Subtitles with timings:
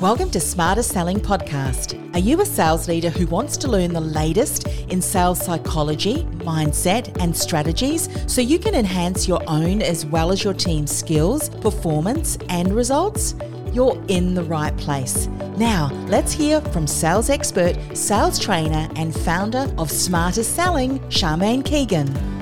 [0.00, 1.94] Welcome to Smarter Selling Podcast.
[2.14, 7.20] Are you a sales leader who wants to learn the latest in sales psychology, mindset,
[7.20, 12.38] and strategies so you can enhance your own as well as your team's skills, performance,
[12.48, 13.34] and results?
[13.74, 15.26] You're in the right place.
[15.58, 22.39] Now, let's hear from sales expert, sales trainer, and founder of Smarter Selling, Charmaine Keegan.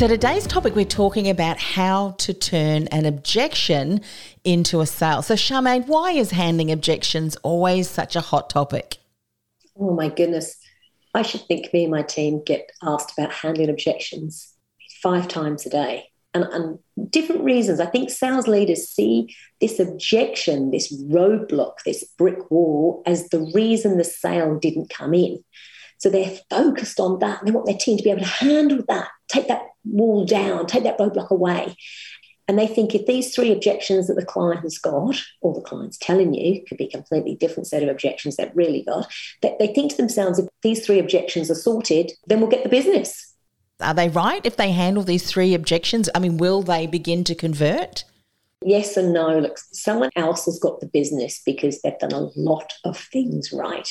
[0.00, 4.00] So, today's topic, we're talking about how to turn an objection
[4.44, 5.20] into a sale.
[5.20, 8.96] So, Charmaine, why is handling objections always such a hot topic?
[9.78, 10.56] Oh, my goodness.
[11.12, 14.54] I should think me and my team get asked about handling objections
[15.02, 16.06] five times a day.
[16.32, 17.78] And, and different reasons.
[17.78, 23.98] I think sales leaders see this objection, this roadblock, this brick wall as the reason
[23.98, 25.44] the sale didn't come in.
[25.98, 27.44] So they're focused on that.
[27.44, 30.84] They want their team to be able to handle that, take that wall down, take
[30.84, 31.76] that roadblock away.
[32.48, 35.98] And they think if these three objections that the client has got, or the client's
[35.98, 39.08] telling you, could be a completely different set of objections they've really got,
[39.42, 42.68] that they think to themselves, if these three objections are sorted, then we'll get the
[42.68, 43.34] business.
[43.80, 46.10] Are they right if they handle these three objections?
[46.12, 48.04] I mean, will they begin to convert?
[48.64, 49.38] Yes and no.
[49.38, 53.88] Look, someone else has got the business because they've done a lot of things right.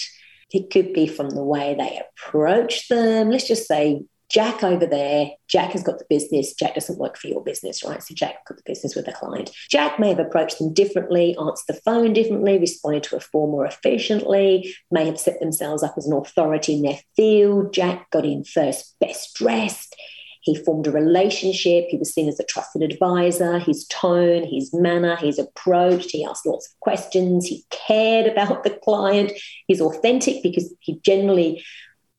[0.51, 3.29] It could be from the way they approach them.
[3.29, 6.53] Let's just say Jack over there, Jack has got the business.
[6.53, 8.01] Jack doesn't work for your business, right?
[8.01, 9.49] So Jack got the business with a client.
[9.69, 13.65] Jack may have approached them differently, answered the phone differently, responded to a form more
[13.65, 17.73] efficiently, may have set themselves up as an authority in their field.
[17.73, 19.95] Jack got in first, best dressed.
[20.41, 21.85] He formed a relationship.
[21.89, 23.59] He was seen as a trusted advisor.
[23.59, 27.45] His tone, his manner, his approach, he asked lots of questions.
[27.45, 29.33] He cared about the client.
[29.67, 31.63] He's authentic because he generally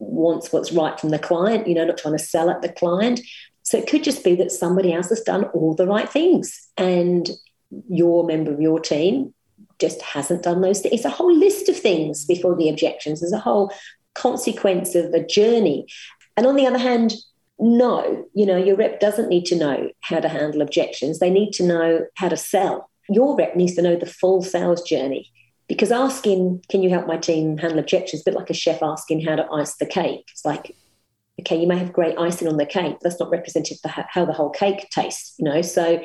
[0.01, 3.21] wants what's right from the client, you know, not trying to sell at the client.
[3.63, 7.31] So it could just be that somebody else has done all the right things and
[7.89, 9.33] your member of your team
[9.79, 10.95] just hasn't done those things.
[10.95, 13.21] It's a whole list of things before the objections.
[13.21, 13.73] There's a whole
[14.15, 15.87] consequence of a journey.
[16.37, 17.15] And on the other hand,
[17.59, 21.19] no, you know, your rep doesn't need to know how to handle objections.
[21.19, 22.91] They need to know how to sell.
[23.09, 25.31] Your rep needs to know the full sales journey.
[25.71, 29.21] Because asking, can you help my team handle objections, a bit like a chef asking
[29.21, 30.25] how to ice the cake.
[30.33, 30.75] It's like,
[31.39, 34.25] okay, you may have great icing on the cake, but that's not representative of how
[34.25, 35.63] the whole cake tastes, you know?
[35.63, 36.03] So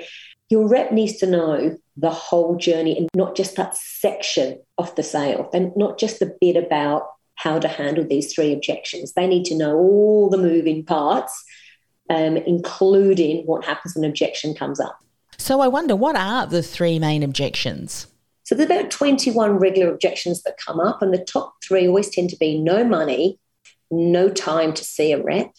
[0.50, 5.02] your rep needs to know the whole journey and not just that section of the
[5.02, 9.14] sale, and not just the bit about how to handle these three objections.
[9.14, 11.44] They need to know all the moving parts,
[12.12, 15.00] um, including what happens when an objection comes up.
[15.40, 18.06] So I wonder, what are the three main objections?
[18.45, 22.29] So there's about 21 regular objections that come up, and the top three always tend
[22.29, 23.39] to be no money,
[23.91, 25.51] no time to see a rep,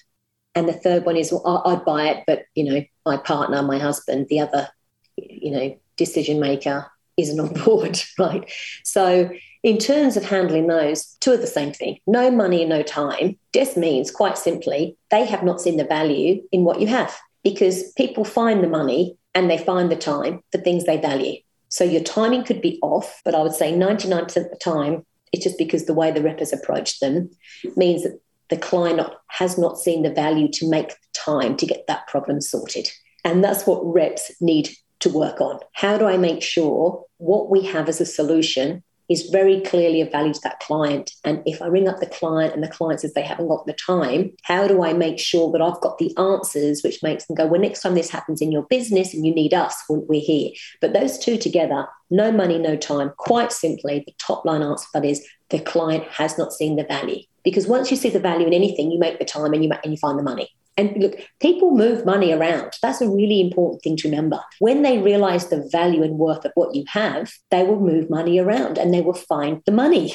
[0.55, 3.79] and the third one is well, I'd buy it, but you know my partner, my
[3.79, 4.69] husband, the other,
[5.17, 8.51] you know, decision maker isn't on board, right?
[8.83, 9.31] So
[9.63, 11.99] in terms of handling those, two are the same thing.
[12.07, 16.43] No money and no time just means quite simply they have not seen the value
[16.53, 20.59] in what you have because people find the money and they find the time for
[20.59, 21.37] things they value.
[21.69, 25.45] So your timing could be off, but I would say 99% of the time, it's
[25.45, 27.31] just because the way the rep has approached them
[27.77, 32.07] means that the client has not seen the value to make time to get that
[32.07, 32.89] problem sorted.
[33.25, 35.59] And that's what reps need to work on.
[35.73, 40.11] How do I make sure what we have as a solution is very clearly of
[40.11, 41.13] value to that client.
[41.25, 43.75] And if I ring up the client and the client says they haven't got the
[43.75, 47.47] time, how do I make sure that I've got the answers, which makes them go,
[47.47, 50.51] well, next time this happens in your business and you need us, we're here.
[50.81, 55.05] But those two together, no money, no time, quite simply, the top line answer that
[55.05, 57.23] is the client has not seen the value.
[57.45, 59.93] Because once you see the value in anything, you make the time and you, and
[59.93, 60.51] you find the money.
[60.77, 62.75] And look, people move money around.
[62.83, 64.41] That's a really important thing to remember.
[64.59, 68.39] When they realize the value and worth of what you have, they will move money
[68.39, 70.15] around and they will find the money.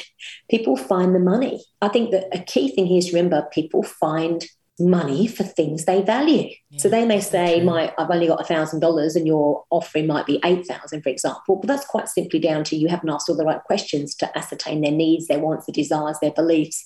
[0.50, 1.64] People find the money.
[1.82, 4.46] I think that a key thing here is remember people find
[4.82, 6.50] money for things they value.
[6.70, 10.08] Yeah, so they may say, "My, I've only got a thousand dollars, and your offering
[10.08, 13.30] might be eight thousand, for example." But that's quite simply down to you haven't asked
[13.30, 16.84] all the right questions to ascertain their needs, their wants, their desires, their beliefs.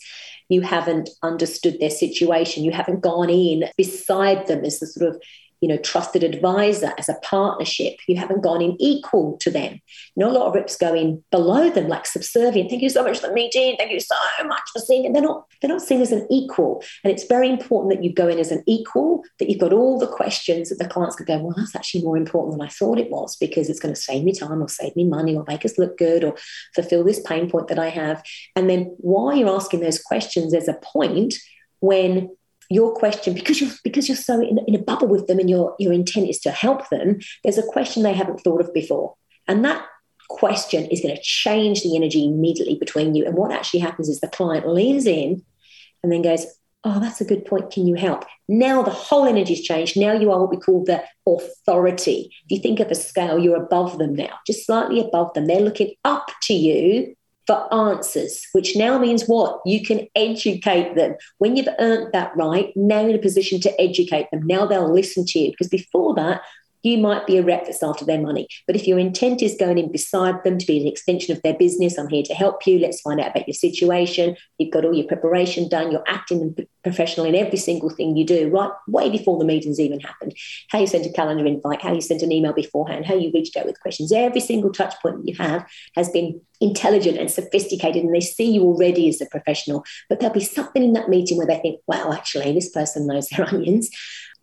[0.49, 2.63] You haven't understood their situation.
[2.63, 5.21] You haven't gone in beside them as the sort of
[5.61, 7.95] you know, trusted advisor as a partnership.
[8.07, 9.73] You haven't gone in equal to them.
[10.15, 12.69] You know, a lot of reps go in below them, like subservient.
[12.69, 13.75] Thank you so much for the meeting.
[13.77, 14.15] Thank you so
[14.45, 15.13] much for seeing it.
[15.13, 16.83] They're not, they're not seen as an equal.
[17.03, 19.99] And it's very important that you go in as an equal, that you've got all
[19.99, 22.99] the questions that the clients could go, well, that's actually more important than I thought
[22.99, 25.65] it was because it's going to save me time or save me money or make
[25.65, 26.35] us look good or
[26.73, 28.23] fulfill this pain point that I have.
[28.55, 31.35] And then while you're asking those questions, there's a point
[31.79, 32.35] when
[32.69, 35.75] your question because you're because you're so in, in, a bubble with them and your
[35.79, 39.13] your intent is to help them there's a question they haven't thought of before
[39.47, 39.85] and that
[40.29, 43.25] question is going to change the energy immediately between you.
[43.25, 45.43] And what actually happens is the client leans in
[46.03, 46.45] and then goes,
[46.87, 47.71] Oh, that's a good point.
[47.71, 48.25] Can you help?
[48.47, 49.97] Now the whole energy's changed.
[49.97, 52.31] Now you are what we call the authority.
[52.45, 55.47] If you think of a scale, you're above them now, just slightly above them.
[55.47, 57.15] They're looking up to you
[57.47, 59.61] for answers, which now means what?
[59.65, 61.15] You can educate them.
[61.37, 64.45] When you've earned that right, now you're in a position to educate them.
[64.45, 65.51] Now they'll listen to you.
[65.51, 66.41] Because before that,
[66.85, 68.47] you might be a rep that's after their money.
[68.67, 71.55] But if your intent is going in beside them to be an extension of their
[71.55, 72.77] business, I'm here to help you.
[72.77, 74.37] Let's find out about your situation.
[74.59, 75.91] You've got all your preparation done.
[75.91, 78.69] You're acting professional in every single thing you do, right?
[78.87, 80.35] Way before the meetings even happened.
[80.69, 83.57] How you sent a calendar invite, how you sent an email beforehand, how you reached
[83.57, 84.11] out with questions.
[84.11, 85.65] Every single touch point you have
[85.95, 89.83] has been intelligent and sophisticated, and they see you already as a professional.
[90.07, 93.27] But there'll be something in that meeting where they think, wow, actually, this person knows
[93.29, 93.89] their onions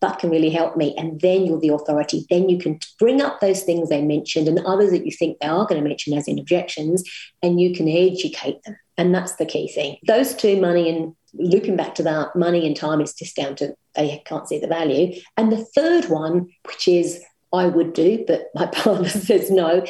[0.02, 0.94] that can really help me.
[0.98, 2.26] And then you're the authority.
[2.28, 5.48] Then you can bring up those things they mentioned and others that you think they
[5.48, 7.02] are going to mention as in objections,
[7.42, 8.76] and you can educate them.
[8.98, 9.96] And that's the key thing.
[10.06, 13.74] Those two, money and looping back to that, money and time is just down to
[13.94, 15.18] they can't see the value.
[15.36, 17.22] And the third one, which is
[17.52, 19.84] I would do, but my partner says no,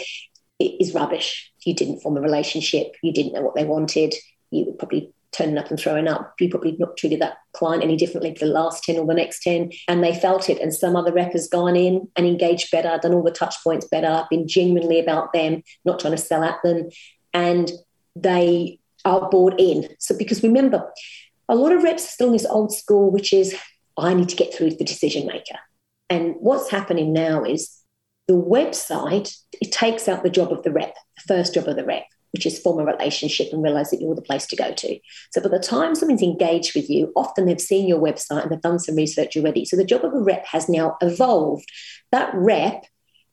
[0.60, 1.50] is rubbish.
[1.64, 4.14] You didn't form a relationship, you didn't know what they wanted,
[4.50, 6.34] you would probably turning up and throwing up.
[6.38, 9.42] You probably not treated that client any differently for the last 10 or the next
[9.42, 9.72] 10.
[9.88, 10.60] And they felt it.
[10.60, 13.86] And some other rep has gone in and engaged better, done all the touch points
[13.88, 16.88] better, been genuinely about them, not trying to sell at them.
[17.32, 17.70] And
[18.14, 19.88] they are bought in.
[19.98, 20.90] So, because remember,
[21.48, 23.56] a lot of reps are still in this old school, which is,
[23.96, 25.58] I need to get through to the decision maker.
[26.08, 27.78] And what's happening now is
[28.28, 31.84] the website, it takes out the job of the rep, the first job of the
[31.84, 34.98] rep which is form a relationship and realize that you're the place to go to.
[35.30, 38.60] So by the time someone's engaged with you, often they've seen your website and they've
[38.60, 39.64] done some research already.
[39.64, 41.66] So the job of a rep has now evolved.
[42.10, 42.84] That rep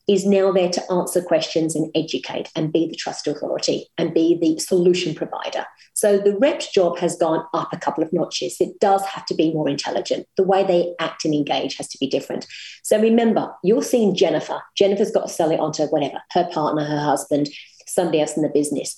[0.10, 4.36] is now there to answer questions and educate and be the trust authority and be
[4.42, 5.63] the solution provider.
[5.94, 8.57] So the rep's job has gone up a couple of notches.
[8.60, 10.25] It does have to be more intelligent.
[10.36, 12.48] The way they act and engage has to be different.
[12.81, 14.60] So remember, you're seeing Jennifer.
[14.75, 17.48] Jennifer's got to sell it onto whatever, her partner, her husband
[17.89, 18.95] somebody else in the business.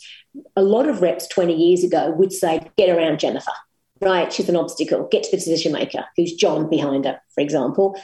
[0.55, 3.51] A lot of reps 20 years ago would say, get around Jennifer,
[3.99, 4.31] right?
[4.31, 5.07] She's an obstacle.
[5.11, 7.99] Get to the decision maker, who's John behind her, for example.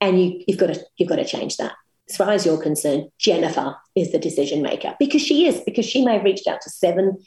[0.00, 1.72] And you, you've got to you've got to change that.
[2.08, 6.04] As far as you're concerned, Jennifer is the decision maker because she is, because she
[6.04, 7.18] may have reached out to seven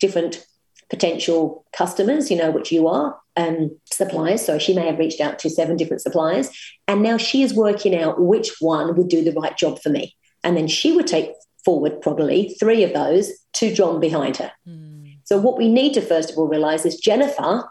[0.00, 0.46] different
[0.88, 4.44] potential customers, you know, which you are, um, suppliers.
[4.44, 6.50] So she may have reached out to seven different suppliers.
[6.86, 10.14] And now she is working out which one would do the right job for me.
[10.44, 11.30] And then she would take
[11.64, 14.52] forward, probably three of those to John behind her.
[14.68, 15.18] Mm.
[15.24, 17.64] So, what we need to first of all realize is Jennifer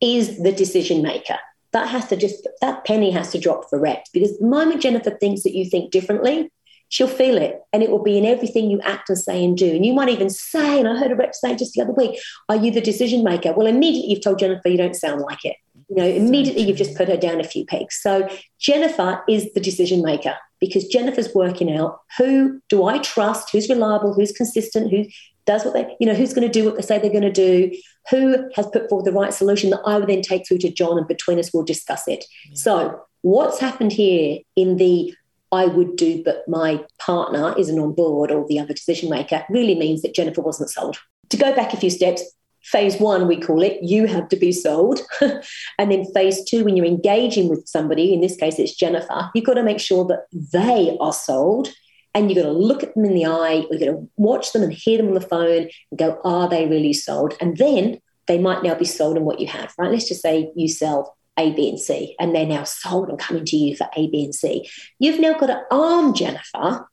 [0.00, 1.38] is the decision maker.
[1.72, 5.10] That has to just, that penny has to drop for reps because the moment Jennifer
[5.10, 6.50] thinks that you think differently,
[6.88, 9.74] she'll feel it and it will be in everything you act and say and do.
[9.74, 12.18] And you might even say, and I heard a rep say just the other week,
[12.48, 13.52] Are you the decision maker?
[13.52, 15.56] Well, immediately you've told Jennifer you don't sound like it.
[15.90, 17.98] You know, immediately you've just put her down a few pegs.
[18.00, 18.28] So
[18.58, 24.14] Jennifer is the decision maker because Jennifer's working out who do I trust, who's reliable,
[24.14, 25.06] who's consistent, who
[25.46, 27.32] does what they, you know, who's going to do what they say they're going to
[27.32, 27.70] do,
[28.10, 30.98] who has put forward the right solution that I will then take through to John,
[30.98, 32.24] and between us we'll discuss it.
[32.48, 32.54] Yeah.
[32.54, 35.14] So, what's happened here in the
[35.50, 39.74] I would do, but my partner isn't on board or the other decision maker really
[39.74, 40.98] means that Jennifer wasn't sold.
[41.30, 42.22] To go back a few steps,
[42.70, 45.00] phase one, we call it, you have to be sold.
[45.20, 49.46] and then phase two, when you're engaging with somebody, in this case it's Jennifer, you've
[49.46, 51.68] got to make sure that they are sold.
[52.14, 54.62] And you've got to look at them in the eye, you've got to watch them
[54.62, 57.34] and hear them on the phone and go, are they really sold?
[57.40, 59.90] And then they might now be sold on what you have, right?
[59.90, 63.44] Let's just say you sell A, B, and C, and they're now sold and coming
[63.44, 64.68] to you for A, B, and C.
[64.98, 66.88] You've now got to arm Jennifer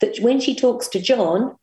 [0.00, 1.56] that when she talks to John,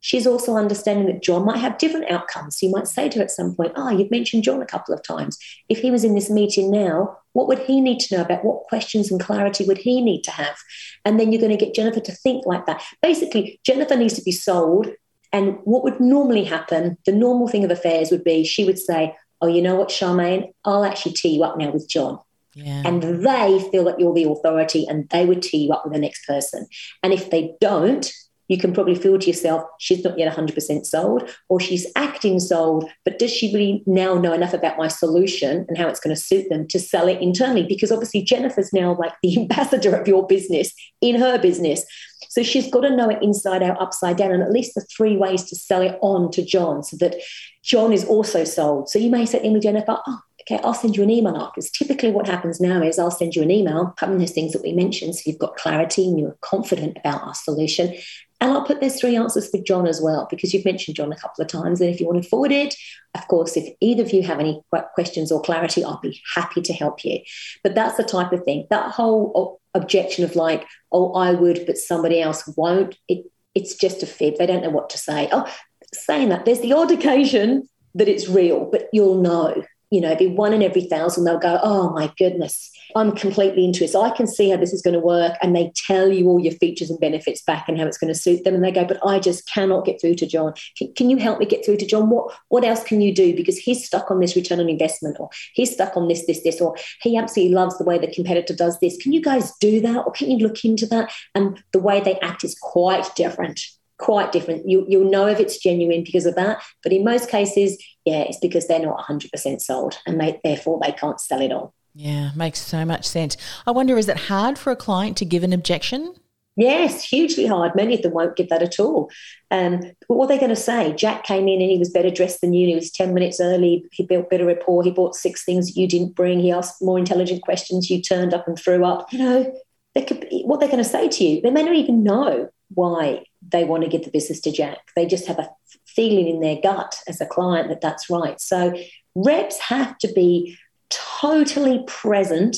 [0.00, 2.58] she's also understanding that John might have different outcomes.
[2.58, 4.94] So you might say to her at some point, Oh, you've mentioned John a couple
[4.94, 5.38] of times.
[5.68, 8.44] If he was in this meeting now, what would he need to know about?
[8.44, 10.56] What questions and clarity would he need to have?
[11.04, 12.82] And then you're going to get Jennifer to think like that.
[13.02, 14.88] Basically, Jennifer needs to be sold.
[15.32, 19.14] And what would normally happen, the normal thing of affairs would be she would say,
[19.40, 22.18] Oh, you know what, Charmaine, I'll actually tee you up now with John.
[22.54, 22.82] Yeah.
[22.84, 26.00] And they feel that you're the authority and they would tee you up with the
[26.00, 26.66] next person.
[27.04, 28.10] And if they don't,
[28.48, 32.90] you can probably feel to yourself, she's not yet 100% sold, or she's acting sold,
[33.04, 36.20] but does she really now know enough about my solution and how it's going to
[36.20, 37.64] suit them to sell it internally?
[37.64, 41.84] Because obviously, Jennifer's now like the ambassador of your business in her business.
[42.30, 45.16] So she's got to know it inside out, upside down, and at least the three
[45.16, 47.16] ways to sell it on to John so that
[47.62, 48.88] John is also sold.
[48.88, 51.70] So you may say with Jennifer, oh, okay, I'll send you an email afterwards.
[51.70, 54.72] Typically, what happens now is I'll send you an email, having those things that we
[54.72, 57.94] mentioned, so you've got clarity and you're confident about our solution.
[58.40, 61.16] And I'll put those three answers for John as well, because you've mentioned John a
[61.16, 61.80] couple of times.
[61.80, 62.76] And if you want to forward it,
[63.14, 64.62] of course, if either of you have any
[64.94, 67.18] questions or clarity, I'll be happy to help you.
[67.64, 68.66] But that's the type of thing.
[68.70, 73.26] That whole objection of like, oh, I would, but somebody else won't, it,
[73.56, 74.36] it's just a fib.
[74.38, 75.28] They don't know what to say.
[75.32, 75.52] Oh,
[75.92, 79.64] saying that, there's the odd occasion that it's real, but you'll know.
[79.90, 83.84] You know, be one in every thousand, they'll go, oh my goodness, I'm completely into
[83.84, 83.90] it.
[83.90, 85.36] So I can see how this is going to work.
[85.42, 88.18] And they tell you all your features and benefits back and how it's going to
[88.18, 88.54] suit them.
[88.54, 90.54] And they go, but I just cannot get through to John.
[90.76, 92.10] Can, can, you help me get through to John?
[92.10, 93.34] What, what else can you do?
[93.34, 96.60] Because he's stuck on this return on investment or he's stuck on this, this, this,
[96.60, 98.96] or he absolutely loves the way the competitor does this.
[98.96, 100.04] Can you guys do that?
[100.06, 101.12] Or can you look into that?
[101.34, 103.60] And the way they act is quite different
[103.98, 104.68] quite different.
[104.68, 106.62] You, you'll know if it's genuine because of that.
[106.82, 110.92] But in most cases, yeah, it's because they're not 100% sold and they, therefore they
[110.92, 111.70] can't sell it on.
[111.94, 113.36] Yeah, makes so much sense.
[113.66, 116.14] I wonder, is it hard for a client to give an objection?
[116.56, 117.74] Yes, hugely hard.
[117.74, 119.10] Many of them won't give that at all.
[119.50, 120.92] Um, but what are they going to say?
[120.94, 122.66] Jack came in and he was better dressed than you.
[122.66, 123.84] He was 10 minutes early.
[123.92, 124.82] He built better rapport.
[124.82, 126.40] He bought six things you didn't bring.
[126.40, 127.90] He asked more intelligent questions.
[127.90, 129.12] You turned up and threw up.
[129.12, 129.54] You know,
[129.94, 133.24] they could, what they're going to say to you, they may not even know why
[133.50, 134.78] they want to give the business to Jack.
[134.94, 135.50] They just have a
[135.86, 138.40] feeling in their gut as a client that that's right.
[138.40, 138.74] So
[139.14, 140.56] reps have to be
[140.90, 142.56] totally present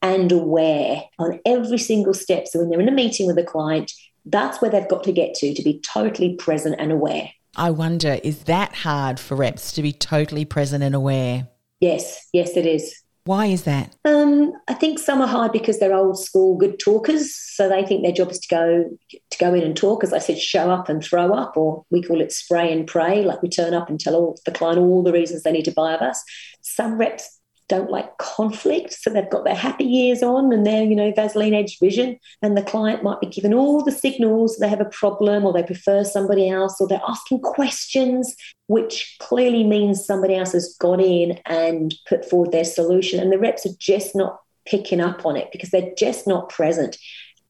[0.00, 2.48] and aware on every single step.
[2.48, 3.92] So when they're in a meeting with a client,
[4.26, 7.30] that's where they've got to get to, to be totally present and aware.
[7.56, 11.48] I wonder, is that hard for reps to be totally present and aware?
[11.80, 13.01] Yes, yes, it is.
[13.24, 13.94] Why is that?
[14.04, 18.02] Um, I think some are hard because they're old school good talkers, so they think
[18.02, 18.84] their job is to go
[19.30, 20.02] to go in and talk.
[20.02, 23.22] As I said, show up and throw up, or we call it spray and pray.
[23.22, 25.72] Like we turn up and tell all the client all the reasons they need to
[25.72, 26.22] buy of us.
[26.62, 27.38] Some reps
[27.72, 28.92] don't like conflict.
[28.92, 32.18] So they've got their happy years on and their, you know, Vaseline edge vision.
[32.42, 35.62] And the client might be given all the signals they have a problem or they
[35.62, 38.36] prefer somebody else or they're asking questions,
[38.66, 43.18] which clearly means somebody else has gone in and put forward their solution.
[43.18, 46.98] And the reps are just not picking up on it because they're just not present.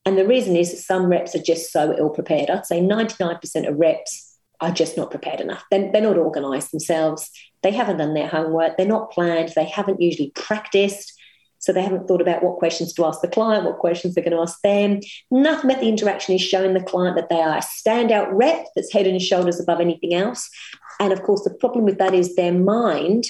[0.05, 2.49] And the reason is some reps are just so ill prepared.
[2.49, 5.63] I'd say 99% of reps are just not prepared enough.
[5.69, 7.29] They're, they're not organised themselves.
[7.63, 8.77] They haven't done their homework.
[8.77, 9.53] They're not planned.
[9.55, 11.13] They haven't usually practiced.
[11.59, 14.35] So they haven't thought about what questions to ask the client, what questions they're going
[14.35, 14.99] to ask them.
[15.31, 18.91] Nothing about the interaction is showing the client that they are a standout rep that's
[18.91, 20.49] head and shoulders above anything else.
[20.99, 23.25] And of course, the problem with that is their mind,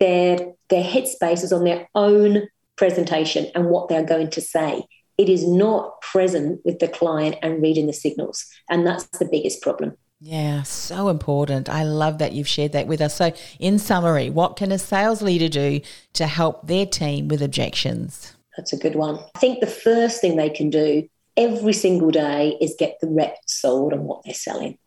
[0.00, 4.82] their their headspace is on their own presentation and what they're going to say.
[5.16, 8.44] It is not present with the client and reading the signals.
[8.68, 9.96] And that's the biggest problem.
[10.28, 11.68] Yeah, so important.
[11.68, 13.14] I love that you've shared that with us.
[13.14, 15.80] So, in summary, what can a sales leader do
[16.14, 18.34] to help their team with objections?
[18.56, 19.20] That's a good one.
[19.36, 23.36] I think the first thing they can do every single day is get the rep
[23.46, 24.78] sold on what they're selling.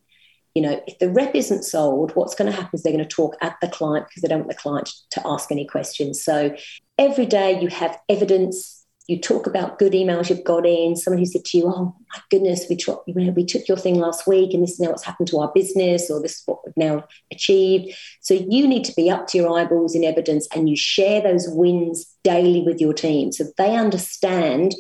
[0.56, 3.16] You know, if the rep isn't sold, what's going to happen is they're going to
[3.16, 6.22] talk at the client because they don't want the client to ask any questions.
[6.22, 6.54] So,
[6.98, 8.79] every day you have evidence
[9.10, 12.22] you talk about good emails you've got in, someone who said to you, oh my
[12.30, 14.90] goodness, we, took, you know, we took your thing last week and this is now
[14.90, 17.98] what's happened to our business or this is what we've now achieved.
[18.22, 21.48] So you need to be up to your eyeballs in evidence and you share those
[21.50, 24.76] wins daily with your team so they understand,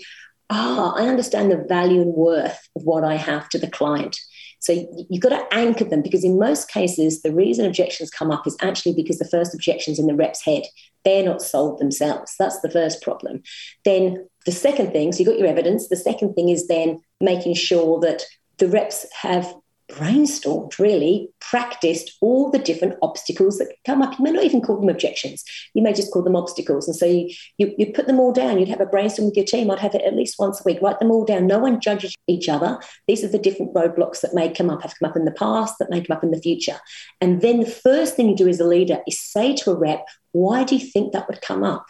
[0.51, 4.19] ah, I understand the value and worth of what I have to the client.
[4.59, 4.73] So
[5.09, 8.57] you've got to anchor them because in most cases, the reason objections come up is
[8.61, 10.63] actually because the first objection's in the rep's head.
[11.05, 12.35] They're not sold themselves.
[12.37, 13.41] That's the first problem.
[13.85, 15.87] Then the second thing, so you've got your evidence.
[15.87, 18.23] The second thing is then making sure that
[18.57, 19.53] the reps have
[19.89, 24.17] brainstormed, really practiced all the different obstacles that come up.
[24.17, 25.43] You may not even call them objections.
[25.73, 26.87] You may just call them obstacles.
[26.87, 28.59] And so you, you, you put them all down.
[28.59, 29.71] You'd have a brainstorm with your team.
[29.71, 30.81] I'd have it at least once a week.
[30.81, 31.47] Write them all down.
[31.47, 32.79] No one judges each other.
[33.07, 35.75] These are the different roadblocks that may come up, have come up in the past,
[35.79, 36.79] that may come up in the future.
[37.19, 40.05] And then the first thing you do as a leader is say to a rep,
[40.31, 41.85] why do you think that would come up?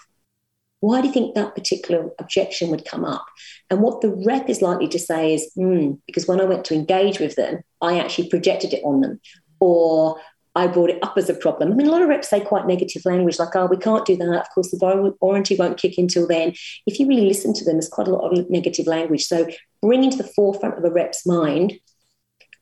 [0.81, 3.25] Why do you think that particular objection would come up?
[3.69, 6.73] And what the rep is likely to say is, mm, because when I went to
[6.73, 9.19] engage with them, I actually projected it on them.
[9.59, 10.19] Or
[10.55, 11.71] I brought it up as a problem.
[11.71, 14.17] I mean, a lot of reps say quite negative language, like, oh, we can't do
[14.17, 14.41] that.
[14.41, 16.53] Of course, the warranty won't kick until then.
[16.85, 19.25] If you really listen to them, there's quite a lot of negative language.
[19.25, 19.47] So
[19.81, 21.79] bringing to the forefront of a rep's mind,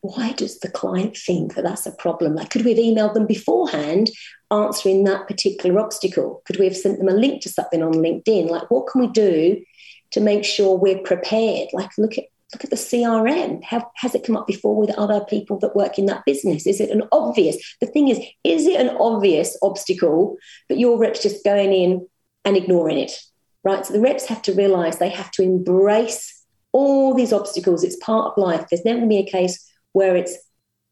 [0.02, 2.36] why does the client think that that's a problem?
[2.36, 4.10] Like, could we have emailed them beforehand
[4.52, 6.42] answering that particular obstacle?
[6.46, 8.50] Could we have sent them a link to something on LinkedIn?
[8.50, 9.64] Like, what can we do
[10.12, 11.70] to make sure we're prepared?
[11.74, 13.62] Like, look at look at the CRM.
[13.64, 16.66] Has it come up before with other people that work in that business?
[16.66, 17.58] Is it an obvious?
[17.82, 20.38] The thing is, is it an obvious obstacle,
[20.70, 22.08] but your reps just going in
[22.46, 23.20] and ignoring it,
[23.64, 23.86] right?
[23.86, 27.84] So the reps have to realize they have to embrace all these obstacles.
[27.84, 28.66] It's part of life.
[28.70, 30.38] There's never going to be a case where it's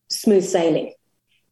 [0.10, 0.94] smooth sailing.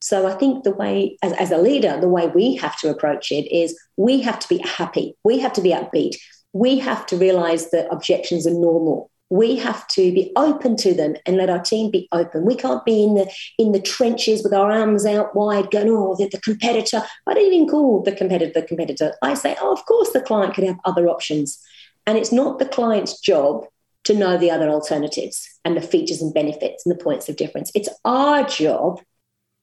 [0.04, 3.32] So I think the way, as, as a leader, the way we have to approach
[3.32, 6.18] it is we have to be happy, we have to be upbeat,
[6.52, 11.16] we have to realize that objections are normal we have to be open to them
[11.26, 12.46] and let our team be open.
[12.46, 16.16] We can't be in the in the trenches with our arms out wide, going, "Oh,
[16.16, 19.16] the, the competitor." I don't even call the competitor the competitor.
[19.24, 21.58] I say, "Oh, of course, the client could have other options,"
[22.06, 23.66] and it's not the client's job
[24.04, 27.72] to know the other alternatives and the features and benefits and the points of difference.
[27.74, 29.02] It's our job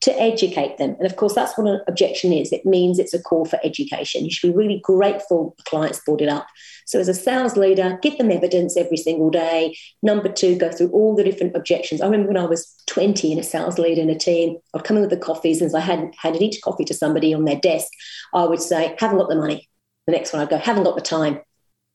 [0.02, 0.96] to educate them.
[0.98, 2.52] And of course, that's what an objection is.
[2.52, 4.24] It means it's a call for education.
[4.24, 6.46] You should be really grateful the client's brought it up.
[6.86, 9.76] So, as a sales leader, give them evidence every single day.
[10.02, 12.00] Number two, go through all the different objections.
[12.00, 14.96] I remember when I was 20 and a sales leader in a team, I'd come
[14.96, 17.60] in with the coffees, and as I hadn't handed each coffee to somebody on their
[17.60, 17.88] desk,
[18.34, 19.68] I would say, haven't got the money.
[20.06, 21.40] The next one I'd go, haven't got the time.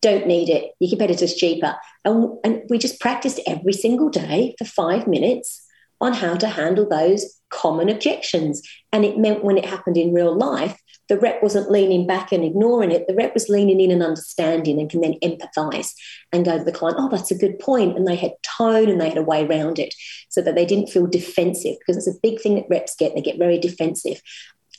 [0.01, 0.71] Don't need it.
[0.79, 1.75] Your competitor's cheaper.
[2.03, 5.64] And, and we just practiced every single day for five minutes
[6.01, 8.61] on how to handle those common objections.
[8.91, 12.43] And it meant when it happened in real life, the rep wasn't leaning back and
[12.43, 13.07] ignoring it.
[13.07, 15.91] The rep was leaning in and understanding and can then empathize
[16.31, 17.95] and go to the client, oh, that's a good point.
[17.95, 19.93] And they had tone and they had a way around it
[20.29, 23.13] so that they didn't feel defensive because it's a big thing that reps get.
[23.13, 24.21] They get very defensive.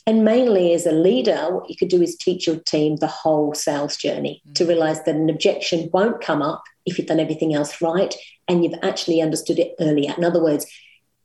[0.05, 3.53] And mainly as a leader, what you could do is teach your team the whole
[3.53, 4.53] sales journey mm-hmm.
[4.53, 8.15] to realize that an objection won't come up if you've done everything else right
[8.47, 10.13] and you've actually understood it earlier.
[10.17, 10.65] In other words,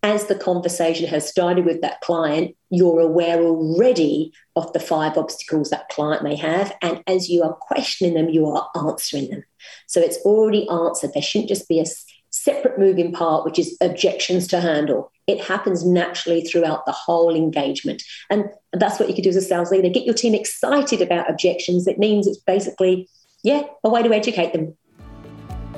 [0.03, 5.71] as the conversation has started with that client, you're aware already of the five obstacles
[5.71, 6.77] that client may have.
[6.83, 9.45] And as you are questioning them, you are answering them.
[9.87, 11.13] So it's already answered.
[11.15, 11.85] There shouldn't just be a
[12.31, 15.13] separate moving part, which is objections to handle.
[15.29, 18.03] It happens naturally throughout the whole engagement.
[18.29, 21.31] And that's what you could do as a sales leader get your team excited about
[21.31, 21.87] objections.
[21.87, 23.09] It means it's basically,
[23.45, 24.77] yeah, a way to educate them.